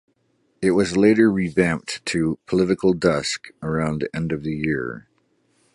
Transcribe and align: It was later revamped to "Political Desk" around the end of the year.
It 0.63 0.71
was 0.71 0.97
later 0.97 1.31
revamped 1.31 2.03
to 2.07 2.39
"Political 2.47 2.93
Desk" 2.95 3.49
around 3.61 4.01
the 4.01 4.09
end 4.15 4.31
of 4.31 4.41
the 4.41 4.55
year. 4.55 5.07